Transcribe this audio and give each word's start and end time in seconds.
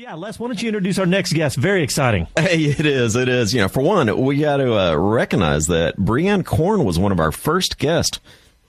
Yeah, 0.00 0.14
Les, 0.14 0.38
why 0.38 0.46
don't 0.46 0.62
you 0.62 0.68
introduce 0.68 0.98
our 0.98 1.04
next 1.04 1.34
guest? 1.34 1.58
Very 1.58 1.82
exciting. 1.82 2.26
Hey, 2.38 2.64
it 2.64 2.86
is. 2.86 3.16
It 3.16 3.28
is. 3.28 3.52
You 3.52 3.60
know, 3.60 3.68
for 3.68 3.82
one, 3.82 4.18
we 4.18 4.38
got 4.38 4.56
to 4.56 4.74
uh, 4.74 4.94
recognize 4.94 5.66
that 5.66 5.98
Brianne 5.98 6.42
Corn 6.42 6.86
was 6.86 6.98
one 6.98 7.12
of 7.12 7.20
our 7.20 7.30
first 7.30 7.76
guests 7.76 8.18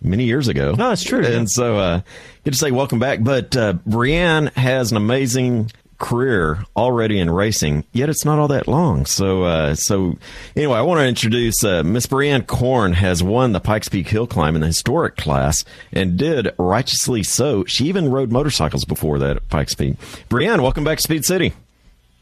many 0.02 0.26
years 0.26 0.50
ago. 0.50 0.74
No, 0.74 0.92
it's 0.92 1.04
true. 1.04 1.24
And 1.24 1.44
yeah. 1.44 1.46
so, 1.46 1.78
uh, 1.78 2.02
get 2.44 2.52
to 2.52 2.58
say 2.58 2.72
welcome 2.72 3.00
back. 3.00 3.24
But 3.24 3.56
uh, 3.56 3.76
Brianne 3.88 4.52
has 4.56 4.92
an 4.92 4.98
amazing 4.98 5.72
career 6.02 6.66
already 6.76 7.20
in 7.20 7.30
racing, 7.30 7.86
yet 7.94 8.10
it's 8.10 8.26
not 8.26 8.40
all 8.40 8.50
that 8.50 8.68
long. 8.68 9.06
So, 9.06 9.44
uh, 9.44 9.76
so 9.76 10.18
anyway, 10.56 10.78
I 10.78 10.82
want 10.82 11.00
to 11.00 11.08
introduce 11.08 11.64
uh, 11.64 11.84
Miss 11.84 12.08
Brianne 12.08 12.46
Corn 12.46 12.94
has 12.94 13.24
won 13.24 13.54
the 13.54 13.62
Pikes 13.62 13.88
Peak 13.88 14.10
Hill 14.10 14.28
Climb 14.28 14.56
in 14.56 14.62
the 14.62 14.68
historic 14.68 15.16
class 15.16 15.64
and 15.94 16.18
did 16.18 16.54
righteously 16.58 17.24
so. 17.24 17.64
She 17.66 17.86
even 17.86 18.12
rode 18.12 18.32
motorcycles 18.32 18.84
before 18.84 19.20
that 19.20 19.38
at 19.38 19.50
Pikes 19.50 19.76
Peak. 19.76 19.96
Brianne, 20.30 20.62
welcome 20.62 20.84
back 20.84 20.98
to 20.98 21.04
Speed 21.04 21.24
City. 21.24 21.54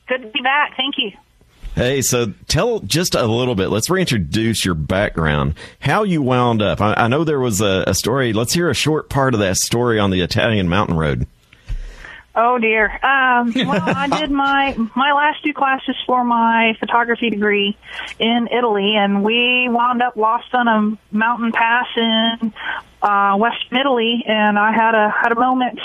Good 0.07 0.21
to 0.21 0.27
be 0.27 0.41
back. 0.41 0.75
Thank 0.75 0.95
you. 0.97 1.11
Hey, 1.75 2.01
so 2.01 2.33
tell 2.47 2.81
just 2.81 3.15
a 3.15 3.25
little 3.25 3.55
bit. 3.55 3.69
Let's 3.69 3.89
reintroduce 3.89 4.65
your 4.65 4.75
background, 4.75 5.53
how 5.79 6.03
you 6.03 6.21
wound 6.21 6.61
up. 6.61 6.81
I, 6.81 6.93
I 6.93 7.07
know 7.07 7.23
there 7.23 7.39
was 7.39 7.61
a, 7.61 7.85
a 7.87 7.93
story. 7.93 8.33
Let's 8.33 8.53
hear 8.53 8.69
a 8.69 8.75
short 8.75 9.09
part 9.09 9.33
of 9.33 9.39
that 9.39 9.55
story 9.57 9.97
on 9.97 10.11
the 10.11 10.19
Italian 10.19 10.67
mountain 10.67 10.97
road. 10.97 11.25
Oh 12.41 12.57
dear. 12.57 12.85
Um, 12.85 13.51
well, 13.67 13.83
I 13.85 14.07
did 14.07 14.31
my 14.31 14.73
my 14.95 15.11
last 15.11 15.43
two 15.43 15.53
classes 15.53 15.95
for 16.07 16.23
my 16.23 16.73
photography 16.79 17.29
degree 17.29 17.77
in 18.17 18.47
Italy, 18.47 18.95
and 18.95 19.25
we 19.25 19.67
wound 19.69 20.01
up 20.01 20.15
lost 20.15 20.53
on 20.53 20.67
a 20.69 20.97
mountain 21.13 21.51
pass 21.51 21.87
in 21.97 22.53
uh, 23.01 23.35
western 23.35 23.79
Italy, 23.79 24.23
and 24.25 24.57
I 24.57 24.71
had 24.71 24.95
a 24.95 25.09
had 25.09 25.33
a 25.33 25.35
moment 25.35 25.79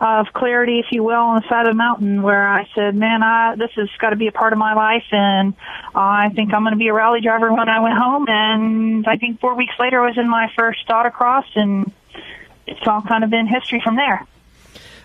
of 0.00 0.28
clarity, 0.32 0.78
if 0.78 0.86
you 0.90 1.02
will, 1.02 1.20
on 1.20 1.42
the 1.42 1.48
side 1.50 1.66
of 1.66 1.72
the 1.72 1.76
mountain 1.76 2.22
where 2.22 2.48
I 2.48 2.66
said, 2.74 2.94
"Man, 2.94 3.22
I 3.22 3.56
this 3.56 3.72
has 3.76 3.90
got 3.98 4.10
to 4.10 4.16
be 4.16 4.26
a 4.26 4.32
part 4.32 4.54
of 4.54 4.58
my 4.58 4.72
life, 4.72 5.04
and 5.12 5.52
I 5.94 6.30
think 6.30 6.54
I'm 6.54 6.62
going 6.62 6.72
to 6.72 6.78
be 6.78 6.88
a 6.88 6.94
rally 6.94 7.20
driver." 7.20 7.52
When 7.52 7.68
I 7.68 7.80
went 7.80 7.98
home, 7.98 8.24
and 8.26 9.06
I 9.06 9.16
think 9.16 9.38
four 9.40 9.54
weeks 9.54 9.74
later, 9.78 10.02
I 10.02 10.06
was 10.06 10.16
in 10.16 10.30
my 10.30 10.50
first 10.56 10.88
autocross, 10.88 11.44
and 11.56 11.92
it's 12.66 12.86
all 12.86 13.02
kind 13.02 13.22
of 13.22 13.28
been 13.28 13.46
history 13.46 13.82
from 13.84 13.96
there. 13.96 14.26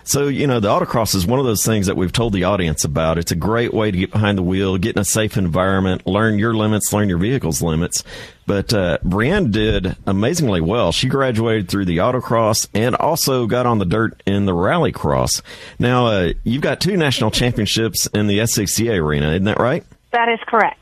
So, 0.06 0.28
you 0.28 0.46
know, 0.46 0.60
the 0.60 0.68
autocross 0.68 1.16
is 1.16 1.26
one 1.26 1.40
of 1.40 1.46
those 1.46 1.66
things 1.66 1.88
that 1.88 1.96
we've 1.96 2.12
told 2.12 2.32
the 2.32 2.44
audience 2.44 2.84
about. 2.84 3.18
It's 3.18 3.32
a 3.32 3.36
great 3.36 3.74
way 3.74 3.90
to 3.90 3.98
get 3.98 4.12
behind 4.12 4.38
the 4.38 4.42
wheel, 4.42 4.78
get 4.78 4.94
in 4.94 5.02
a 5.02 5.04
safe 5.04 5.36
environment, 5.36 6.06
learn 6.06 6.38
your 6.38 6.54
limits, 6.54 6.92
learn 6.92 7.08
your 7.08 7.18
vehicle's 7.18 7.60
limits. 7.60 8.04
But 8.46 8.72
uh, 8.72 8.98
Brianne 9.04 9.50
did 9.50 9.96
amazingly 10.06 10.60
well. 10.60 10.92
She 10.92 11.08
graduated 11.08 11.68
through 11.68 11.86
the 11.86 11.96
autocross 11.96 12.68
and 12.72 12.94
also 12.94 13.48
got 13.48 13.66
on 13.66 13.78
the 13.78 13.84
dirt 13.84 14.22
in 14.26 14.46
the 14.46 14.52
rallycross. 14.52 15.42
Now, 15.80 16.06
uh, 16.06 16.32
you've 16.44 16.62
got 16.62 16.80
two 16.80 16.96
national 16.96 17.32
championships 17.32 18.06
in 18.06 18.28
the 18.28 18.38
SCCA 18.38 19.02
arena, 19.02 19.30
isn't 19.30 19.44
that 19.44 19.58
right? 19.58 19.84
That 20.12 20.28
is 20.28 20.38
correct. 20.46 20.78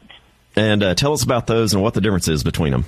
And 0.54 0.82
uh, 0.82 0.94
tell 0.94 1.14
us 1.14 1.24
about 1.24 1.46
those 1.46 1.72
and 1.72 1.82
what 1.82 1.94
the 1.94 2.02
difference 2.02 2.28
is 2.28 2.44
between 2.44 2.72
them. 2.72 2.84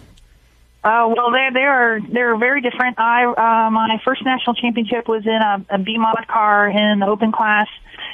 Uh, 0.86 1.12
well, 1.16 1.32
they 1.32 1.48
they 1.52 1.64
are 1.64 1.98
they're 2.12 2.36
very 2.36 2.60
different. 2.60 2.96
I 2.96 3.24
uh, 3.24 3.70
my 3.72 4.00
first 4.04 4.24
national 4.24 4.54
championship 4.54 5.08
was 5.08 5.26
in 5.26 5.32
a, 5.32 5.66
a 5.68 5.78
B 5.78 5.98
mod 5.98 6.28
car 6.28 6.68
in 6.68 7.00
the 7.00 7.06
open 7.06 7.32
class 7.32 7.66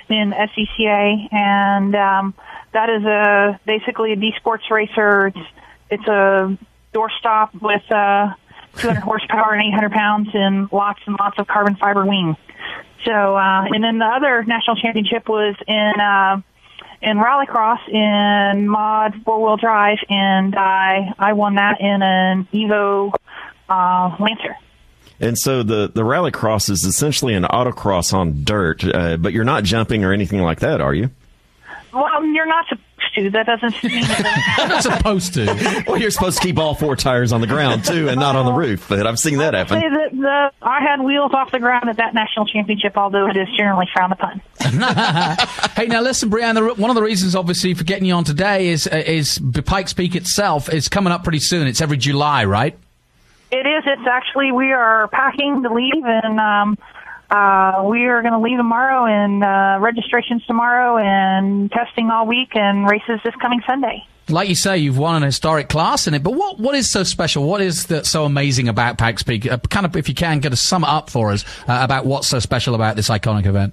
in 0.09 0.33
SCCA, 0.33 1.35
and 1.35 1.95
um, 1.95 2.35
that 2.73 2.89
is 2.89 3.05
a 3.05 3.61
basically 3.67 4.13
a 4.13 4.17
D 4.17 4.33
sports 4.39 4.65
racer. 4.71 5.27
It's 5.27 5.47
it's 5.91 6.07
a 6.07 6.57
doorstop 6.95 7.61
with 7.61 7.83
uh, 7.93 8.33
200 8.77 9.01
horsepower 9.03 9.53
and 9.53 9.69
800 9.69 9.93
pounds 9.93 10.31
and 10.33 10.73
lots 10.73 11.01
and 11.05 11.15
lots 11.21 11.39
of 11.39 11.47
carbon 11.47 11.77
fiber 11.77 12.07
wing. 12.07 12.39
So, 13.05 13.37
uh, 13.37 13.67
and 13.67 13.85
then 13.85 13.99
the 13.99 14.07
other 14.07 14.45
national 14.45 14.77
championship 14.77 15.29
was 15.29 15.57
in. 15.69 15.93
Uh, 16.01 16.41
in 17.03 17.17
rallycross 17.17 17.89
in 17.89 18.69
mod 18.69 19.15
four 19.25 19.43
wheel 19.43 19.57
drive, 19.57 19.99
and 20.09 20.55
I 20.55 21.13
I 21.19 21.33
won 21.33 21.57
that 21.57 21.81
in 21.81 22.03
an 22.03 22.49
Evo 22.53 23.13
uh, 23.69 24.17
Lancer. 24.19 24.57
And 25.21 25.39
so 25.39 25.63
the 25.63 25.91
the 25.93 26.03
rallycross 26.03 26.71
is 26.71 26.85
essentially 26.85 27.35
an 27.35 27.45
autocross 27.45 28.13
on 28.13 28.45
dirt, 28.45 28.85
uh, 28.85 29.17
but 29.17 29.33
you're 29.33 29.45
not 29.45 29.65
jumping 29.65 30.05
or 30.05 30.13
anything 30.13 30.41
like 30.41 30.61
that, 30.61 30.81
are 30.81 30.95
you? 30.95 31.11
Well, 31.93 32.25
you're 32.25 32.47
not 32.47 32.67
to. 33.15 33.31
That 33.31 33.47
doesn't 33.47 33.83
mean 33.85 34.03
that. 34.03 34.67
Not 34.69 34.83
supposed 34.83 35.35
to. 35.35 35.85
Well, 35.87 35.99
you're 35.99 36.11
supposed 36.11 36.39
to 36.39 36.47
keep 36.47 36.59
all 36.59 36.75
four 36.75 36.97
tires 36.97 37.33
on 37.33 37.41
the 37.41 37.47
ground 37.47 37.85
too, 37.85 38.09
and 38.09 38.19
not 38.19 38.37
on 38.37 38.47
the 38.47 38.53
roof. 38.53 38.87
But 38.89 39.07
I've 39.07 39.19
seen 39.19 39.39
that 39.39 39.55
happen. 39.55 39.81
Say 39.81 39.89
that 39.89 40.11
the 40.13 40.53
I 40.67 40.81
had 40.81 41.01
wheels 41.01 41.33
off 41.35 41.51
the 41.53 41.59
ground 41.59 41.89
at 41.89 41.97
that 41.97 42.15
national 42.15 42.47
championship, 42.47 42.97
although 42.97 43.27
it 43.29 43.37
is 43.37 43.49
generally 43.57 43.87
frowned 43.93 44.13
upon. 44.13 44.41
Hey, 45.75 45.87
now 45.87 46.01
listen, 46.03 46.31
Brianne. 46.31 46.77
One 46.79 46.91
of 46.91 46.97
the 46.97 47.03
reasons, 47.03 47.35
obviously, 47.35 47.75
for 47.75 47.85
getting 47.85 48.05
you 48.05 48.15
on 48.15 48.25
today 48.25 48.69
is 48.69 48.87
uh, 48.87 49.03
is 49.05 49.41
Pikes 49.65 49.93
Peak 49.93 50.15
itself 50.15 50.73
is 50.73 50.89
coming 50.89 51.13
up 51.13 51.23
pretty 51.25 51.41
soon. 51.41 51.67
It's 51.67 51.81
every 51.81 51.97
July, 51.97 52.45
right? 52.45 52.79
It 53.51 53.67
is. 53.67 53.85
It's 53.87 54.07
actually 54.07 54.53
we 54.53 54.73
are 54.73 55.09
packing 55.09 55.63
to 55.63 55.73
leave, 55.73 56.05
and 56.05 56.39
um, 56.39 56.79
uh, 57.33 57.83
we 57.89 58.05
are 58.09 58.21
going 58.21 58.35
to 58.35 58.41
leave 58.41 58.59
tomorrow, 58.59 59.07
and 59.07 59.43
uh, 59.43 59.79
registrations 59.81 60.45
tomorrow, 60.45 60.99
and 60.99 61.71
testing 61.73 62.11
all 62.11 62.27
week, 62.27 62.51
and 62.55 62.87
races 62.87 63.21
this 63.25 63.35
coming 63.41 63.63
Sunday. 63.67 64.05
Like 64.29 64.51
you 64.51 64.55
say, 64.55 64.77
you've 64.79 64.99
won 64.99 65.17
an 65.17 65.23
historic 65.23 65.71
class 65.71 66.07
in 66.07 66.13
it. 66.13 66.23
But 66.23 66.35
what 66.35 66.61
what 66.61 66.75
is 66.75 66.91
so 66.91 67.05
special? 67.05 67.45
What 67.45 67.63
is 67.63 67.87
that 67.87 68.05
so 68.05 68.25
amazing 68.25 68.69
about 68.69 68.99
Pikes 68.99 69.23
Peak? 69.23 69.51
Uh, 69.51 69.57
kind 69.57 69.87
of, 69.87 69.97
if 69.97 70.11
you 70.11 70.15
can, 70.15 70.41
get 70.41 70.53
a 70.53 70.57
sum 70.57 70.85
up 70.85 71.09
for 71.09 71.33
us 71.33 71.45
uh, 71.67 71.79
about 71.83 72.05
what's 72.05 72.29
so 72.29 72.39
special 72.39 72.75
about 72.75 72.97
this 72.97 73.09
iconic 73.09 73.47
event. 73.47 73.73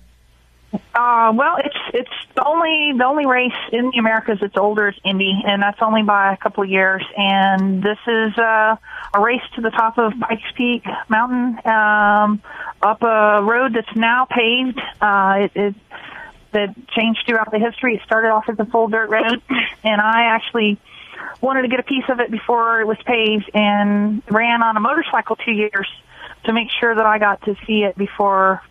Uh, 0.93 1.31
well, 1.35 1.57
it's 1.57 1.75
it's 1.93 2.09
the 2.35 2.45
only 2.45 2.93
the 2.97 3.03
only 3.03 3.25
race 3.25 3.51
in 3.71 3.89
the 3.91 3.97
Americas 3.97 4.37
that's 4.39 4.57
older 4.57 4.89
is 4.89 4.95
Indy, 5.03 5.41
and 5.45 5.61
that's 5.61 5.81
only 5.81 6.03
by 6.03 6.33
a 6.33 6.37
couple 6.37 6.63
of 6.63 6.69
years. 6.69 7.03
And 7.17 7.81
this 7.81 7.97
is 8.07 8.37
uh, 8.37 8.75
a 9.13 9.19
race 9.19 9.41
to 9.55 9.61
the 9.61 9.71
top 9.71 9.97
of 9.97 10.13
Pikes 10.19 10.51
Peak 10.55 10.83
Mountain, 11.09 11.59
um, 11.65 12.41
up 12.81 13.01
a 13.01 13.41
road 13.43 13.73
that's 13.73 13.95
now 13.95 14.25
paved. 14.25 14.79
Uh, 15.01 15.47
it, 15.47 15.51
it 15.55 15.75
that 16.51 16.75
changed 16.89 17.21
throughout 17.27 17.51
the 17.51 17.59
history. 17.59 17.95
It 17.95 18.01
started 18.05 18.29
off 18.29 18.45
as 18.49 18.57
a 18.59 18.65
full 18.65 18.87
dirt 18.87 19.09
road, 19.09 19.41
and 19.83 20.01
I 20.01 20.23
actually 20.35 20.79
wanted 21.41 21.61
to 21.63 21.67
get 21.67 21.79
a 21.79 21.83
piece 21.83 22.05
of 22.09 22.19
it 22.19 22.31
before 22.31 22.81
it 22.81 22.87
was 22.87 22.97
paved, 23.05 23.51
and 23.53 24.23
ran 24.29 24.63
on 24.63 24.75
a 24.75 24.79
motorcycle 24.79 25.35
two 25.35 25.51
years 25.51 25.87
to 26.45 26.53
make 26.53 26.69
sure 26.79 26.95
that 26.95 27.05
I 27.05 27.19
got 27.19 27.43
to 27.43 27.55
see 27.67 27.83
it 27.83 27.97
before 27.97 28.61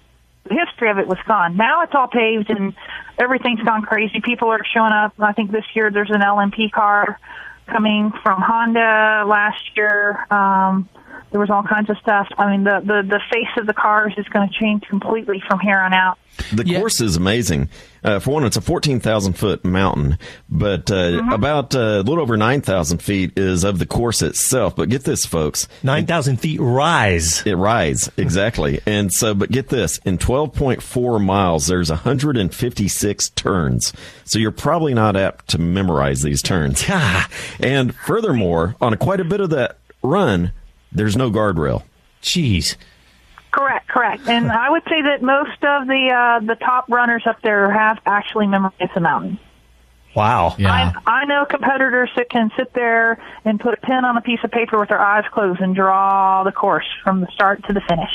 the 0.44 0.54
history 0.54 0.90
of 0.90 0.98
it 0.98 1.06
was 1.06 1.18
gone. 1.26 1.56
Now 1.56 1.82
it's 1.82 1.94
all 1.94 2.08
paved 2.08 2.50
and 2.50 2.74
everything's 3.18 3.60
gone 3.60 3.82
crazy. 3.82 4.20
People 4.20 4.48
are 4.48 4.64
showing 4.64 4.92
up. 4.92 5.12
I 5.18 5.32
think 5.32 5.50
this 5.50 5.64
year 5.74 5.90
there's 5.90 6.10
an 6.10 6.20
LMP 6.20 6.70
car 6.70 7.18
coming 7.66 8.12
from 8.22 8.40
Honda. 8.40 9.24
Last 9.26 9.76
year, 9.76 10.26
um, 10.30 10.88
there 11.30 11.40
was 11.40 11.50
all 11.50 11.62
kinds 11.62 11.90
of 11.90 11.96
stuff. 11.98 12.28
I 12.38 12.50
mean, 12.50 12.64
the, 12.64 12.80
the, 12.80 13.02
the 13.06 13.20
face 13.32 13.48
of 13.58 13.66
the 13.66 13.74
cars 13.74 14.14
is 14.16 14.26
going 14.28 14.48
to 14.48 14.54
change 14.54 14.82
completely 14.88 15.42
from 15.46 15.60
here 15.60 15.78
on 15.78 15.92
out. 15.92 16.18
The 16.52 16.64
Yeah. 16.64 16.78
course 16.78 17.00
is 17.00 17.16
amazing. 17.16 17.68
Uh, 18.04 18.20
for 18.20 18.30
one, 18.30 18.44
it's 18.44 18.56
a 18.56 18.60
14,000 18.60 19.32
foot 19.32 19.64
mountain, 19.64 20.18
but 20.48 20.88
uh, 20.88 21.20
about 21.32 21.74
uh, 21.74 21.78
a 21.78 22.02
little 22.02 22.20
over 22.20 22.36
9,000 22.36 22.98
feet 23.02 23.36
is 23.36 23.64
of 23.64 23.80
the 23.80 23.86
course 23.86 24.22
itself. 24.22 24.76
But 24.76 24.88
get 24.88 25.02
this, 25.02 25.26
folks. 25.26 25.66
9,000 25.82 26.36
feet 26.36 26.60
rise. 26.60 27.42
It 27.44 27.56
rides, 27.56 28.08
exactly. 28.16 28.80
and 28.86 29.12
so, 29.12 29.34
but 29.34 29.50
get 29.50 29.68
this 29.68 29.98
in 30.04 30.16
12.4 30.16 31.22
miles, 31.24 31.66
there's 31.66 31.90
156 31.90 33.30
turns. 33.30 33.92
So 34.24 34.38
you're 34.38 34.52
probably 34.52 34.94
not 34.94 35.16
apt 35.16 35.48
to 35.48 35.58
memorize 35.58 36.22
these 36.22 36.40
turns. 36.42 36.86
God, 36.86 37.26
And 37.60 37.94
furthermore, 37.94 38.76
on 38.80 38.96
quite 38.96 39.20
a 39.20 39.24
bit 39.24 39.40
of 39.40 39.50
that 39.50 39.76
run, 40.02 40.52
there's 40.92 41.16
no 41.16 41.30
guardrail. 41.30 41.82
jeez. 42.22 42.76
Correct, 43.50 43.88
correct. 43.88 44.28
And 44.28 44.52
I 44.52 44.70
would 44.70 44.82
say 44.84 45.02
that 45.02 45.22
most 45.22 45.64
of 45.64 45.86
the 45.86 46.10
uh, 46.14 46.44
the 46.44 46.54
top 46.54 46.84
runners 46.90 47.22
up 47.26 47.40
there 47.42 47.72
have 47.72 47.98
actually 48.04 48.46
memorized 48.46 48.94
the 48.94 49.00
mountain. 49.00 49.38
Wow. 50.14 50.54
Yeah. 50.58 50.92
I, 51.06 51.22
I 51.22 51.24
know 51.24 51.44
competitors 51.44 52.10
that 52.16 52.28
can 52.28 52.50
sit 52.56 52.72
there 52.74 53.22
and 53.44 53.60
put 53.60 53.74
a 53.74 53.76
pen 53.76 54.04
on 54.04 54.16
a 54.16 54.20
piece 54.20 54.40
of 54.42 54.50
paper 54.50 54.78
with 54.78 54.88
their 54.88 55.00
eyes 55.00 55.24
closed 55.32 55.60
and 55.60 55.74
draw 55.74 56.42
the 56.44 56.52
course 56.52 56.86
from 57.04 57.20
the 57.20 57.28
start 57.32 57.64
to 57.66 57.72
the 57.72 57.80
finish. 57.80 58.10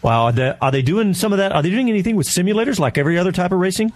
Wow. 0.00 0.24
Are 0.24 0.32
they, 0.32 0.54
are 0.60 0.70
they 0.70 0.82
doing 0.82 1.14
some 1.14 1.32
of 1.32 1.38
that? 1.38 1.52
Are 1.52 1.62
they 1.62 1.70
doing 1.70 1.88
anything 1.88 2.14
with 2.14 2.28
simulators 2.28 2.78
like 2.78 2.96
every 2.98 3.18
other 3.18 3.32
type 3.32 3.52
of 3.52 3.58
racing? 3.58 3.92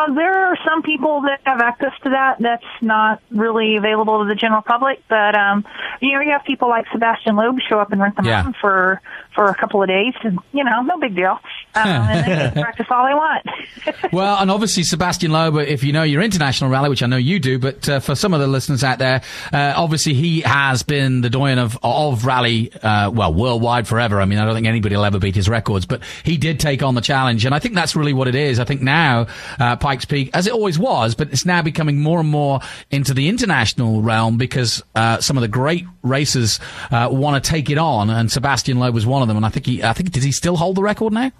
Uh, 0.00 0.12
there 0.14 0.46
are 0.46 0.56
some 0.64 0.82
people 0.82 1.22
that 1.22 1.40
have 1.44 1.60
access 1.60 1.92
to 2.04 2.10
that. 2.10 2.36
That's 2.40 2.64
not 2.80 3.20
really 3.30 3.76
available 3.76 4.22
to 4.22 4.28
the 4.28 4.34
general 4.34 4.62
public. 4.62 5.02
But 5.08 5.34
um, 5.36 5.64
you 6.00 6.12
know, 6.12 6.20
you 6.20 6.30
have 6.30 6.44
people 6.44 6.68
like 6.68 6.86
Sebastian 6.92 7.36
Loeb 7.36 7.58
show 7.68 7.78
up 7.80 7.92
and 7.92 8.00
rent 8.00 8.16
them 8.16 8.24
Yeah. 8.24 8.42
mountain 8.42 8.54
for 8.60 9.00
for 9.34 9.46
a 9.46 9.54
couple 9.54 9.82
of 9.82 9.88
days, 9.88 10.14
and 10.22 10.38
you 10.52 10.64
know, 10.64 10.82
no 10.82 10.98
big 10.98 11.14
deal. 11.14 11.38
Um, 11.74 11.86
and 11.86 12.18
they 12.18 12.22
can 12.24 12.52
practice 12.62 12.86
all 12.90 13.06
they 13.06 13.14
want. 13.14 13.46
well, 14.12 14.38
and 14.38 14.50
obviously 14.50 14.82
Sebastian 14.82 15.30
Loeb, 15.30 15.56
if 15.56 15.84
you 15.84 15.92
know 15.92 16.02
your 16.02 16.22
international 16.22 16.70
rally, 16.70 16.88
which 16.88 17.02
I 17.02 17.06
know 17.06 17.16
you 17.16 17.38
do, 17.38 17.58
but 17.58 17.88
uh, 17.88 18.00
for 18.00 18.14
some 18.14 18.34
of 18.34 18.40
the 18.40 18.46
listeners 18.46 18.82
out 18.82 18.98
there, 18.98 19.22
uh, 19.52 19.74
obviously 19.76 20.14
he 20.14 20.40
has 20.40 20.82
been 20.82 21.20
the 21.20 21.30
doyen 21.30 21.58
of 21.58 21.78
of 21.82 22.24
rally, 22.24 22.72
uh, 22.82 23.10
well, 23.10 23.32
worldwide 23.32 23.86
forever. 23.86 24.20
I 24.20 24.24
mean, 24.24 24.38
I 24.38 24.44
don't 24.44 24.54
think 24.54 24.66
anybody 24.66 24.96
will 24.96 25.04
ever 25.04 25.18
beat 25.18 25.34
his 25.34 25.48
records, 25.48 25.86
but 25.86 26.02
he 26.24 26.36
did 26.36 26.60
take 26.60 26.82
on 26.82 26.94
the 26.94 27.00
challenge, 27.00 27.44
and 27.44 27.54
I 27.54 27.58
think 27.58 27.74
that's 27.74 27.94
really 27.94 28.12
what 28.12 28.28
it 28.28 28.34
is. 28.34 28.58
I 28.58 28.64
think 28.64 28.82
now 28.82 29.26
uh, 29.58 29.76
Pikes 29.76 30.04
Peak, 30.04 30.30
as 30.34 30.46
it 30.46 30.52
always 30.52 30.78
was, 30.78 31.14
but 31.14 31.32
it's 31.32 31.46
now 31.46 31.62
becoming 31.62 32.00
more 32.00 32.20
and 32.20 32.28
more 32.28 32.60
into 32.90 33.14
the 33.14 33.28
international 33.28 34.02
realm 34.02 34.36
because 34.36 34.82
uh, 34.94 35.20
some 35.20 35.36
of 35.36 35.42
the 35.42 35.48
great 35.48 35.86
racers 36.02 36.60
uh, 36.90 37.08
want 37.10 37.42
to 37.42 37.50
take 37.50 37.70
it 37.70 37.78
on, 37.78 38.10
and 38.10 38.30
Sebastian 38.30 38.78
Loeb 38.78 38.94
was 38.94 39.06
one 39.06 39.22
of 39.22 39.28
them. 39.28 39.36
And 39.36 39.46
I 39.46 39.48
think 39.50 39.66
he, 39.66 39.82
I 39.82 39.92
think, 39.92 40.10
does 40.12 40.24
he 40.24 40.32
still 40.32 40.56
hold 40.56 40.76
the 40.76 40.82
record 40.82 41.12
now? 41.12 41.30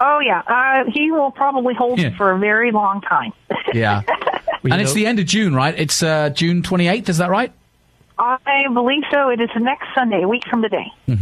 Oh 0.00 0.18
yeah, 0.18 0.42
uh, 0.48 0.90
he 0.90 1.10
will 1.12 1.30
probably 1.30 1.74
hold 1.74 1.98
Yeah. 2.00 2.08
it 2.08 2.16
for 2.16 2.32
a 2.32 2.38
very 2.38 2.72
long 2.72 3.00
time. 3.02 3.32
Yeah. 3.72 4.02
Well, 4.62 4.72
and 4.74 4.80
you 4.80 4.84
it's 4.84 4.94
the 4.94 5.06
end 5.08 5.18
of 5.18 5.26
June, 5.26 5.56
right? 5.56 5.74
It's 5.76 6.04
uh, 6.04 6.30
June 6.30 6.62
28th, 6.62 7.08
is 7.08 7.18
that 7.18 7.30
right? 7.30 7.52
I 8.16 8.38
believe 8.72 9.02
so. 9.10 9.28
It 9.30 9.40
is 9.40 9.48
the 9.54 9.58
next 9.58 9.88
Sunday, 9.92 10.22
a 10.22 10.28
week 10.28 10.44
from 10.48 10.62
today. 10.62 10.86
You 11.08 11.16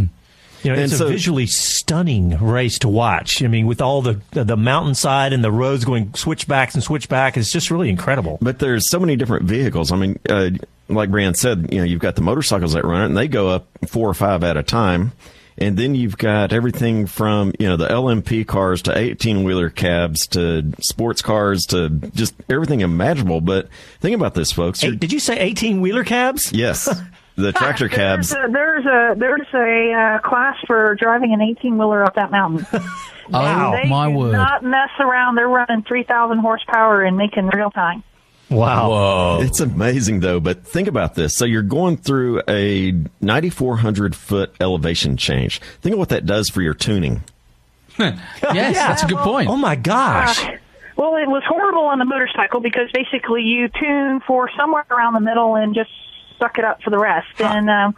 know, 0.65 0.75
it's 0.75 0.99
so- 0.99 1.07
a 1.07 1.09
visually 1.09 1.47
stunning 1.47 2.37
race 2.39 2.79
to 2.81 2.89
watch. 2.89 3.43
I 3.43 3.47
mean, 3.47 3.67
with 3.67 3.81
all 3.81 4.03
the 4.03 4.21
the 4.33 4.59
mountainside 4.59 5.33
and 5.33 5.43
the 5.43 5.51
roads 5.51 5.87
going 5.87 6.13
switchbacks 6.13 6.75
and 6.75 6.85
switchback, 6.85 7.39
it's 7.39 7.51
just 7.51 7.71
really 7.71 7.89
incredible. 7.89 8.37
But 8.43 8.59
there's 8.59 8.91
so 8.91 9.01
many 9.01 9.17
different 9.17 9.47
vehicles. 9.47 9.91
I 9.91 9.97
mean, 9.97 10.19
uh, 10.29 10.51
like 10.95 11.11
Brian 11.11 11.35
said, 11.35 11.73
you 11.73 11.79
know, 11.79 11.85
you've 11.85 12.01
got 12.01 12.17
the 12.17 12.23
motorcycles 12.23 12.73
that 12.75 12.85
run 12.85 13.03
it, 13.03 13.07
and 13.07 13.17
they 13.17 13.29
go 13.29 13.49
up 13.49 13.67
four 13.87 14.09
or 14.09 14.15
five 14.15 14.45
at 14.45 14.57
a 14.57 14.63
time. 14.63 15.13
And 15.59 15.77
then 15.77 15.95
you've 15.95 16.17
got 16.17 16.55
everything 16.55 17.07
from, 17.07 17.53
you 17.59 17.69
know, 17.69 17.77
the 17.77 17.87
LMP 17.89 18.47
cars 18.47 18.81
to 18.83 18.97
18 18.97 19.45
wheeler 19.45 19.69
cabs 19.69 20.27
to 20.29 20.73
sports 20.81 21.21
cars 21.21 21.67
to 21.67 21.91
just 21.91 22.35
everything 22.49 22.81
imaginable. 22.81 23.43
But 23.43 23.69
think 24.01 24.17
about 24.17 24.33
this, 24.33 24.53
folks. 24.53 24.81
Hey, 24.81 24.93
did 24.93 25.13
you 25.13 25.21
say 25.21 25.39
eighteen 25.39 25.83
wheeler 25.83 26.03
cabs? 26.03 26.51
yes, 26.55 26.89
the 27.37 27.53
tractor 27.57 27.91
cabs. 27.91 28.31
There's 28.31 28.49
a, 28.49 28.53
there's 28.53 28.87
a 28.87 29.15
there's 29.19 29.47
a 29.53 29.93
uh, 29.93 30.19
class 30.27 30.57
for 30.67 30.95
driving 30.95 31.35
an 31.35 31.43
18 31.43 31.77
wheeler 31.77 32.05
up 32.05 32.15
that 32.15 32.31
mountain. 32.31 32.67
Oh, 33.33 33.71
they 33.71 33.89
my 33.89 34.09
do 34.09 34.17
word. 34.17 34.33
Not 34.33 34.65
mess 34.65 34.91
around. 34.99 35.37
They're 35.37 35.49
running 35.49 35.85
3,000 35.85 36.39
horsepower 36.39 37.03
and 37.05 37.17
making 37.17 37.47
real 37.55 37.71
time. 37.71 38.03
Wow. 38.51 38.91
Whoa. 38.91 39.39
It's 39.43 39.61
amazing 39.61 40.21
though, 40.21 40.41
but 40.41 40.67
think 40.67 40.89
about 40.89 41.15
this. 41.15 41.37
So 41.37 41.45
you're 41.45 41.63
going 41.63 41.97
through 41.97 42.43
a 42.49 42.93
9,400 43.21 44.17
foot 44.17 44.55
elevation 44.61 45.17
change. 45.17 45.61
Think 45.81 45.95
of 45.95 45.99
what 45.99 46.09
that 46.09 46.27
does 46.27 46.49
for 46.49 46.61
your 46.61 46.75
tuning. 46.75 47.23
yes, 47.99 48.77
that's 48.77 49.03
a 49.03 49.07
good 49.07 49.19
point. 49.19 49.49
Oh 49.49 49.57
my 49.57 49.77
gosh. 49.77 50.43
Uh, 50.45 50.57
well, 50.97 51.17
it 51.17 51.29
was 51.29 51.43
horrible 51.47 51.85
on 51.85 51.99
the 51.99 52.05
motorcycle 52.05 52.61
because 52.61 52.91
basically 52.93 53.43
you 53.43 53.69
tune 53.69 54.21
for 54.27 54.51
somewhere 54.59 54.85
around 54.91 55.15
the 55.15 55.21
middle 55.21 55.55
and 55.55 55.75
just 55.75 55.91
suck 56.39 56.59
it 56.59 56.65
up 56.65 56.83
for 56.83 56.91
the 56.91 56.99
rest. 56.99 57.41
And 57.41 57.71
um, 57.71 57.95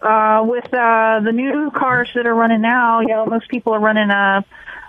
uh, 0.00 0.42
with 0.44 0.72
uh, 0.72 1.20
the 1.24 1.32
new 1.32 1.70
cars 1.70 2.08
that 2.14 2.26
are 2.26 2.34
running 2.34 2.62
now, 2.62 3.00
you 3.00 3.08
know, 3.08 3.26
most 3.26 3.48
people 3.48 3.74
are 3.74 3.80
running 3.80 4.10
uh, 4.10 4.42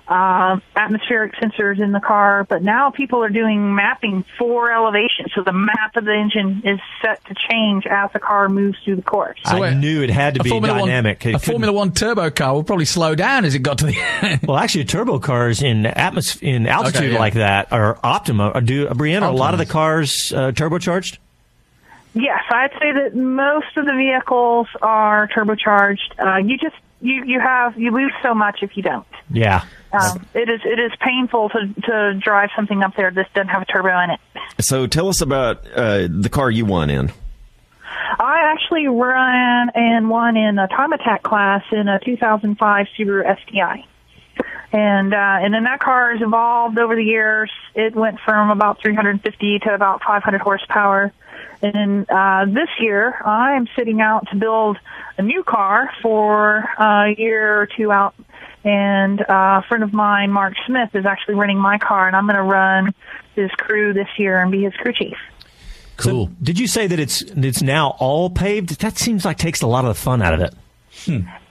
uh, 0.08 0.58
atmospheric 0.76 1.34
sensors 1.36 1.80
in 1.82 1.92
the 1.94 2.00
car, 2.00 2.44
but 2.50 2.62
now 2.62 2.90
people 2.92 3.24
are 3.24 3.30
doing 3.30 3.74
mapping 3.74 4.26
for 4.38 4.72
elevation. 4.72 5.28
So 5.34 5.44
the 5.44 5.54
map 5.54 5.96
of 5.96 6.04
the 6.06 6.14
engine 6.14 6.62
is 6.66 6.80
set 7.02 7.24
to 7.26 7.36
change 7.50 7.86
as 7.88 8.12
the 8.12 8.20
car 8.20 8.50
moves 8.50 8.78
through 8.84 8.98
the 8.98 9.02
course. 9.02 9.40
I 9.46 9.60
wait, 9.60 9.78
knew 9.78 10.02
it 10.04 10.10
had 10.10 10.36
to 10.36 10.44
be 10.44 10.50
Formula 10.50 10.80
dynamic. 10.80 11.24
One, 11.24 11.36
a 11.36 11.40
couldn't- 11.40 11.52
Formula 11.52 11.74
One 11.74 11.92
turbo 11.94 12.30
car 12.32 12.54
will 12.54 12.64
probably 12.64 12.86
slow 12.86 13.16
down 13.16 13.46
as 13.46 13.56
it 13.56 13.60
got 13.60 13.78
to 13.78 13.86
the 13.86 13.98
end. 14.22 14.42
Well, 14.46 14.58
actually, 14.58 14.86
turbo 14.86 15.20
cars 15.20 15.64
in 15.64 15.84
atmos- 15.84 16.42
in 16.44 16.68
altitude 16.68 17.02
Okay, 17.04 17.12
yeah. 17.14 17.20
like 17.20 17.34
that 17.36 17.72
are 17.72 17.98
optima. 18.04 18.52
Or 18.54 18.62
do 18.62 18.88
Brianna? 18.88 19.30
A 19.30 19.32
lot 19.32 19.54
of 19.54 19.58
the 19.60 19.66
cars 19.66 20.34
uh, 20.36 20.52
turbocharged. 20.52 21.18
Yes, 22.16 22.44
I'd 22.52 22.72
say 22.74 22.92
that 22.92 23.16
most 23.16 23.76
of 23.76 23.86
the 23.86 23.94
vehicles 23.94 24.68
are 24.84 25.28
turbocharged. 25.30 26.20
Uh, 26.20 26.38
you 26.38 26.58
just 26.60 26.76
you 27.04 27.24
you 27.26 27.40
have 27.40 27.78
you 27.78 27.92
lose 27.92 28.14
so 28.24 28.34
much 28.34 28.60
if 28.62 28.76
you 28.78 28.84
don't. 28.84 29.06
Yeah. 29.30 29.66
Um, 29.92 30.26
it 30.34 30.50
is 30.50 30.62
it 30.64 30.80
is 30.80 30.92
painful 31.00 31.50
to 31.50 31.74
to 31.84 32.14
drive 32.16 32.50
something 32.56 32.82
up 32.82 32.96
there 32.96 33.12
that 33.12 33.34
doesn't 33.34 33.50
have 33.50 33.62
a 33.62 33.66
turbo 33.66 34.00
in 34.00 34.12
it. 34.12 34.20
So 34.64 34.88
tell 34.88 35.10
us 35.10 35.22
about 35.22 35.68
uh, 35.76 36.08
the 36.10 36.30
car 36.32 36.50
you 36.50 36.66
won 36.66 36.90
in. 36.90 37.12
I 38.20 38.52
actually 38.54 38.88
ran 38.88 39.70
and 39.76 40.10
won 40.10 40.38
in 40.38 40.58
a 40.58 40.68
time 40.68 40.94
attack 40.94 41.24
class 41.24 41.64
in 41.72 41.88
a 41.88 42.00
2005 42.00 42.88
Subaru 42.98 43.38
STI. 43.42 43.86
And 44.72 45.14
uh, 45.14 45.38
and 45.42 45.54
then 45.54 45.66
that 45.66 45.80
car 45.82 46.14
has 46.14 46.22
evolved 46.22 46.80
over 46.80 46.96
the 46.96 47.04
years. 47.04 47.52
It 47.76 47.94
went 47.96 48.20
from 48.22 48.50
about 48.50 48.82
350 48.82 49.60
to 49.60 49.74
about 49.74 50.02
500 50.04 50.42
horsepower. 50.42 51.12
And 51.64 52.06
uh, 52.10 52.46
this 52.46 52.68
year, 52.80 53.16
I'm 53.26 53.68
sitting 53.78 54.02
out 54.02 54.28
to 54.32 54.36
build 54.36 54.78
a 55.18 55.22
new 55.22 55.44
car 55.44 55.90
for 56.02 56.58
a 56.78 57.16
year 57.18 57.62
or 57.62 57.68
two 57.68 57.90
out. 57.90 58.14
And 58.66 59.22
uh, 59.22 59.62
a 59.64 59.66
friend 59.68 59.84
of 59.84 59.94
mine, 59.94 60.32
Mark 60.32 60.56
Smith, 60.68 60.94
is 60.94 61.06
actually 61.06 61.36
running 61.36 61.58
my 61.58 61.78
car, 61.78 62.08
and 62.08 62.16
I'm 62.16 62.26
going 62.26 62.36
to 62.36 62.44
run 62.44 62.94
his 63.36 63.50
crew 63.52 63.94
this 63.94 64.08
year 64.18 64.42
and 64.42 64.52
be 64.52 64.64
his 64.64 64.74
crew 64.74 64.94
chief. 64.94 65.18
Cool. 65.98 66.28
So, 66.28 66.34
did 66.42 66.60
you 66.60 66.68
say 66.68 66.88
that 66.88 67.00
it's 67.00 67.22
it's 67.22 67.62
now 67.62 67.96
all 68.00 68.30
paved? 68.30 68.82
That 68.82 68.98
seems 68.98 69.26
like 69.26 69.38
takes 69.38 69.62
a 69.62 69.68
lot 69.68 69.86
of 69.86 69.90
the 69.90 70.02
fun 70.02 70.22
out 70.22 70.34
of 70.34 70.42
it. 70.42 70.54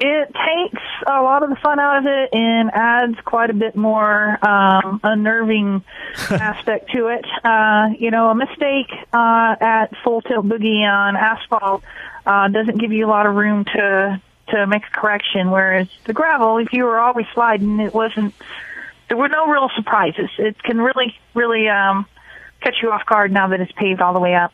It 0.00 0.35
takes 0.35 0.82
a 1.06 1.22
lot 1.22 1.43
of 1.43 1.50
the 1.50 1.56
fun 1.56 1.78
out 1.78 1.99
of 1.99 2.06
it 2.06 2.31
and 2.32 2.70
adds 2.72 3.16
quite 3.25 3.50
a 3.50 3.54
bit 3.54 3.76
more 3.76 4.38
um, 4.46 5.00
unnerving 5.02 5.82
aspect 6.31 6.90
to 6.93 7.08
it. 7.08 7.25
Uh, 7.44 7.90
you 7.99 8.10
know, 8.10 8.31
a 8.31 8.34
mistake 8.34 8.90
uh, 9.12 9.56
at 9.60 9.88
full 10.02 10.22
tilt 10.22 10.46
boogie 10.46 10.82
on 10.82 11.16
asphalt 11.16 11.82
uh, 12.26 12.49
doesn't 12.49 12.78
give 12.78 12.93
you 12.93 13.06
a 13.06 13.10
lot 13.10 13.26
of 13.26 13.34
room 13.34 13.64
to 13.64 14.20
to 14.49 14.66
make 14.66 14.84
a 14.87 14.90
correction. 14.90 15.50
Whereas 15.50 15.88
the 16.04 16.12
gravel, 16.12 16.58
if 16.58 16.72
you 16.72 16.84
were 16.84 16.99
always 16.99 17.26
sliding, 17.34 17.81
it 17.81 17.94
wasn't. 17.94 18.34
There 19.08 19.16
were 19.16 19.28
no 19.28 19.46
real 19.46 19.69
surprises. 19.76 20.31
It 20.38 20.62
can 20.62 20.81
really, 20.81 21.14
really 21.34 21.69
um, 21.69 22.06
catch 22.60 22.76
you 22.82 22.90
off 22.90 23.04
guard 23.04 23.31
now 23.31 23.49
that 23.49 23.60
it's 23.60 23.72
paved 23.72 24.00
all 24.00 24.14
the 24.14 24.20
way 24.20 24.34
up. 24.34 24.52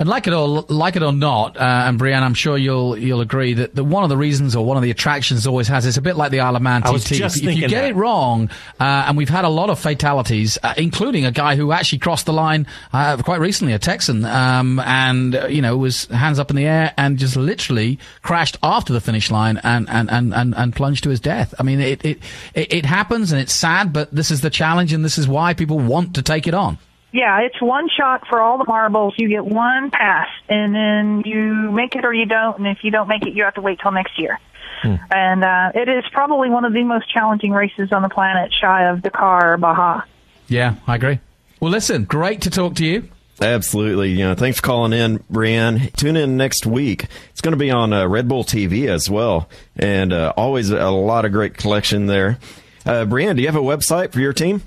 And 0.00 0.08
like 0.08 0.26
it 0.26 0.32
or 0.32 0.64
like 0.70 0.96
it 0.96 1.02
or 1.02 1.12
not, 1.12 1.58
uh, 1.58 1.60
and 1.60 2.00
Brianne, 2.00 2.22
I'm 2.22 2.32
sure 2.32 2.56
you'll 2.56 2.96
you'll 2.96 3.20
agree 3.20 3.52
that 3.52 3.74
the, 3.74 3.84
one 3.84 4.02
of 4.02 4.08
the 4.08 4.16
reasons 4.16 4.56
or 4.56 4.64
one 4.64 4.78
of 4.78 4.82
the 4.82 4.90
attractions 4.90 5.46
always 5.46 5.68
has 5.68 5.84
it's 5.84 5.98
a 5.98 6.00
bit 6.00 6.16
like 6.16 6.30
the 6.30 6.40
Isle 6.40 6.56
of 6.56 6.62
Man 6.62 6.80
TT. 6.80 6.88
I 6.88 6.90
was 6.90 7.04
just 7.04 7.36
if, 7.36 7.48
if 7.48 7.56
you 7.56 7.68
get 7.68 7.82
that. 7.82 7.90
it 7.90 7.94
wrong, 7.96 8.48
uh, 8.80 9.04
and 9.06 9.18
we've 9.18 9.28
had 9.28 9.44
a 9.44 9.50
lot 9.50 9.68
of 9.68 9.78
fatalities, 9.78 10.56
uh, 10.62 10.72
including 10.78 11.26
a 11.26 11.30
guy 11.30 11.54
who 11.54 11.70
actually 11.70 11.98
crossed 11.98 12.24
the 12.24 12.32
line 12.32 12.66
uh, 12.94 13.18
quite 13.18 13.40
recently, 13.40 13.74
a 13.74 13.78
Texan, 13.78 14.24
um, 14.24 14.80
and 14.80 15.34
uh, 15.34 15.48
you 15.48 15.60
know 15.60 15.76
was 15.76 16.06
hands 16.06 16.38
up 16.38 16.48
in 16.48 16.56
the 16.56 16.66
air 16.66 16.94
and 16.96 17.18
just 17.18 17.36
literally 17.36 17.98
crashed 18.22 18.56
after 18.62 18.94
the 18.94 19.02
finish 19.02 19.30
line 19.30 19.60
and 19.62 19.86
and 19.90 20.10
and 20.10 20.32
and, 20.32 20.54
and 20.56 20.74
plunged 20.74 21.04
to 21.04 21.10
his 21.10 21.20
death. 21.20 21.52
I 21.58 21.62
mean, 21.62 21.78
it, 21.78 22.02
it 22.02 22.18
it 22.54 22.72
it 22.72 22.86
happens 22.86 23.32
and 23.32 23.40
it's 23.42 23.52
sad, 23.52 23.92
but 23.92 24.10
this 24.14 24.30
is 24.30 24.40
the 24.40 24.48
challenge, 24.48 24.94
and 24.94 25.04
this 25.04 25.18
is 25.18 25.28
why 25.28 25.52
people 25.52 25.78
want 25.78 26.14
to 26.14 26.22
take 26.22 26.46
it 26.46 26.54
on. 26.54 26.78
Yeah, 27.12 27.40
it's 27.40 27.60
one 27.60 27.88
shot 27.88 28.26
for 28.28 28.40
all 28.40 28.58
the 28.58 28.66
marbles. 28.66 29.14
You 29.16 29.28
get 29.28 29.44
one 29.44 29.90
pass, 29.90 30.28
and 30.48 30.74
then 30.74 31.22
you 31.24 31.70
make 31.72 31.96
it 31.96 32.04
or 32.04 32.12
you 32.12 32.26
don't. 32.26 32.58
And 32.58 32.68
if 32.68 32.84
you 32.84 32.90
don't 32.90 33.08
make 33.08 33.26
it, 33.26 33.34
you 33.34 33.44
have 33.44 33.54
to 33.54 33.60
wait 33.60 33.80
till 33.80 33.90
next 33.90 34.18
year. 34.18 34.38
And 34.82 35.44
uh, 35.44 35.72
it 35.74 35.88
is 35.88 36.04
probably 36.12 36.48
one 36.48 36.64
of 36.64 36.72
the 36.72 36.84
most 36.84 37.12
challenging 37.12 37.52
races 37.52 37.92
on 37.92 38.02
the 38.02 38.08
planet, 38.08 38.52
shy 38.52 38.88
of 38.88 39.02
Dakar 39.02 39.54
or 39.54 39.56
Baja. 39.58 40.02
Yeah, 40.48 40.76
I 40.86 40.96
agree. 40.96 41.18
Well, 41.60 41.70
listen, 41.70 42.04
great 42.04 42.42
to 42.42 42.50
talk 42.50 42.76
to 42.76 42.86
you. 42.86 43.08
Absolutely. 43.42 44.10
You 44.10 44.18
know, 44.18 44.34
thanks 44.34 44.58
for 44.58 44.66
calling 44.66 44.92
in, 44.92 45.18
Brianne. 45.30 45.94
Tune 45.96 46.16
in 46.16 46.36
next 46.36 46.66
week. 46.66 47.06
It's 47.30 47.40
going 47.40 47.52
to 47.52 47.58
be 47.58 47.70
on 47.70 47.92
uh, 47.92 48.06
Red 48.06 48.28
Bull 48.28 48.44
TV 48.44 48.88
as 48.88 49.08
well, 49.08 49.48
and 49.76 50.12
uh, 50.12 50.32
always 50.36 50.70
a 50.70 50.90
lot 50.90 51.24
of 51.24 51.32
great 51.32 51.56
collection 51.56 52.06
there. 52.06 52.38
Uh, 52.84 53.04
Brianne, 53.04 53.36
do 53.36 53.42
you 53.42 53.48
have 53.48 53.56
a 53.56 53.60
website 53.60 54.12
for 54.12 54.20
your 54.20 54.32
team? 54.32 54.62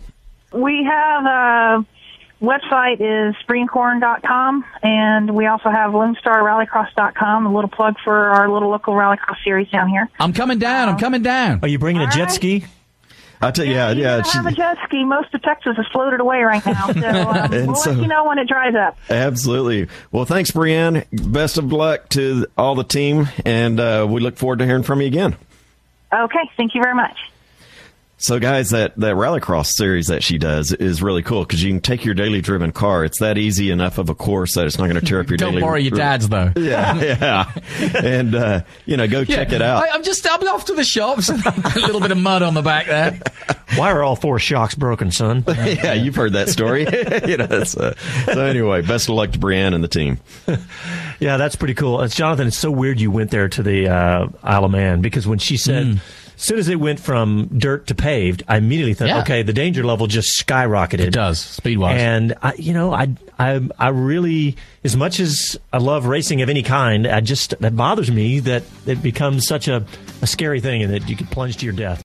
We 0.51 0.83
have 0.83 1.25
a 1.25 1.85
website 2.43 2.99
is 2.99 3.35
springcorn.com, 3.47 4.65
and 4.83 5.33
we 5.33 5.47
also 5.47 5.69
have 5.69 5.91
LoneStarRallycross.com. 5.91 7.45
A 7.45 7.53
little 7.53 7.69
plug 7.69 7.95
for 8.03 8.29
our 8.31 8.49
little 8.49 8.69
local 8.69 8.93
rallycross 8.93 9.41
series 9.43 9.69
down 9.69 9.87
here. 9.89 10.09
I'm 10.19 10.33
coming 10.33 10.59
down. 10.59 10.89
I'm 10.89 10.99
coming 10.99 11.23
down. 11.23 11.59
Are 11.61 11.67
you 11.67 11.79
bringing 11.79 12.01
a 12.01 12.05
All 12.05 12.11
jet 12.11 12.23
right. 12.23 12.31
ski? 12.31 12.65
I 13.41 13.51
tell 13.51 13.65
you, 13.65 13.73
yeah, 13.73 13.91
you 13.91 14.03
yeah. 14.03 14.21
don't 14.21 14.27
have 14.27 14.45
a 14.45 14.51
jet 14.53 14.77
ski. 14.85 15.03
Most 15.03 15.33
of 15.33 15.41
Texas 15.41 15.75
is 15.77 15.85
floated 15.91 16.21
away 16.21 16.43
right 16.43 16.65
now, 16.65 16.87
so 16.87 16.93
um, 17.09 17.35
And 17.53 17.67
we'll 17.67 17.75
so- 17.75 17.91
let 17.91 18.01
you 18.01 18.07
know 18.07 18.25
when 18.25 18.37
it 18.39 18.47
dries 18.47 18.73
up. 18.75 18.97
Absolutely. 19.09 19.89
Well, 20.11 20.23
thanks, 20.25 20.51
Brianne. 20.51 21.05
Best 21.31 21.57
of 21.57 21.71
luck 21.73 22.07
to 22.09 22.47
all 22.57 22.75
the 22.75 22.85
team, 22.85 23.27
and 23.45 23.79
uh, 23.79 24.07
we 24.09 24.21
look 24.21 24.37
forward 24.37 24.59
to 24.59 24.65
hearing 24.65 24.83
from 24.83 25.01
you 25.01 25.07
again. 25.07 25.35
Okay, 26.13 26.49
thank 26.55 26.73
you 26.75 26.81
very 26.81 26.95
much. 26.95 27.17
So, 28.23 28.39
guys, 28.39 28.69
that, 28.69 28.95
that 28.95 29.17
rallycross 29.17 29.65
series 29.65 30.07
that 30.07 30.23
she 30.23 30.37
does 30.37 30.71
is 30.71 31.03
really 31.03 31.23
cool 31.23 31.43
because 31.43 31.61
you 31.61 31.71
can 31.71 31.81
take 31.81 32.05
your 32.05 32.15
daily 32.15 32.39
driven 32.39 32.71
car. 32.71 33.03
It's 33.03 33.19
that 33.19 33.37
easy 33.37 33.69
enough 33.69 33.97
of 33.97 34.07
a 34.07 34.15
course 34.15 34.55
that 34.55 34.65
it's 34.65 34.77
not 34.77 34.85
going 34.87 34.97
to 34.97 35.05
tear 35.05 35.19
up 35.19 35.27
your 35.27 35.35
daily 35.35 35.51
Don't 35.51 35.59
daily. 35.59 35.61
borrow 35.61 35.77
your 35.77 35.91
dad's 35.91 36.29
though. 36.29 36.53
Yeah, 36.63 36.95
yeah, 37.01 37.51
and 38.01 38.33
uh, 38.33 38.61
you 38.85 38.95
know, 38.95 39.09
go 39.09 39.25
check 39.25 39.51
it 39.51 39.61
out. 39.61 39.83
I, 39.83 39.87
am 39.93 40.03
just 40.03 40.25
I'm 40.25 40.47
off 40.47 40.63
to 40.65 40.73
the 40.73 40.85
shops. 40.85 41.27
a 41.29 41.79
little 41.81 41.99
bit 41.99 42.11
of 42.11 42.17
mud 42.17 42.41
on 42.43 42.53
the 42.53 42.61
back 42.61 42.85
there. 42.85 43.19
Why 43.75 43.91
are 43.91 44.01
all 44.01 44.15
four 44.15 44.39
shocks 44.39 44.73
broken, 44.73 45.11
son? 45.11 45.43
yeah, 45.45 45.91
you've 45.91 46.15
heard 46.15 46.31
that 46.33 46.47
story. 46.47 46.83
you 47.27 47.35
know, 47.35 47.43
uh, 47.43 47.65
so 47.65 48.45
anyway, 48.45 48.81
best 48.83 49.09
of 49.09 49.15
luck 49.15 49.31
to 49.31 49.39
Brianne 49.39 49.75
and 49.75 49.83
the 49.83 49.89
team. 49.89 50.19
yeah, 51.19 51.35
that's 51.35 51.57
pretty 51.57 51.73
cool. 51.73 52.01
It's 52.01 52.15
Jonathan. 52.15 52.47
It's 52.47 52.57
so 52.57 52.71
weird 52.71 53.01
you 53.01 53.11
went 53.11 53.31
there 53.31 53.49
to 53.49 53.61
the 53.61 53.89
uh, 53.89 54.27
Isle 54.41 54.65
of 54.65 54.71
Man 54.71 55.01
because 55.01 55.27
when 55.27 55.39
she 55.39 55.57
said. 55.57 55.87
Mm. 55.87 55.99
As 56.43 56.47
soon 56.47 56.59
as 56.59 56.67
it 56.67 56.75
went 56.77 56.99
from 56.99 57.47
dirt 57.57 57.87
to 57.87 57.95
paved, 57.95 58.43
I 58.49 58.57
immediately 58.57 58.93
thought, 58.93 59.07
Yeah. 59.07 59.21
okay, 59.21 59.43
the 59.43 59.53
danger 59.53 59.81
level 59.81 60.07
just 60.07 60.37
skyrocketed. 60.45 60.99
It 60.99 61.11
does 61.11 61.39
speed 61.39 61.77
wise. 61.77 62.01
And 62.01 62.33
I, 62.41 62.53
you 62.55 62.73
know, 62.73 62.93
I, 62.93 63.15
I, 63.39 63.61
I 63.79 63.87
really, 63.87 64.57
as 64.83 64.97
much 64.97 65.21
as 65.21 65.57
I 65.71 65.77
love 65.77 66.05
racing 66.05 66.41
of 66.41 66.49
any 66.49 66.61
kind, 66.61 67.07
I 67.07 67.21
just 67.21 67.57
that 67.61 67.77
bothers 67.77 68.11
me 68.11 68.41
that 68.41 68.63
it 68.85 69.01
becomes 69.01 69.47
such 69.47 69.69
a, 69.69 69.85
a 70.21 70.27
scary 70.27 70.59
thing 70.59 70.83
and 70.83 70.93
that 70.93 71.07
you 71.07 71.15
could 71.15 71.31
plunge 71.31 71.55
to 71.57 71.65
your 71.65 71.73
death. 71.73 72.01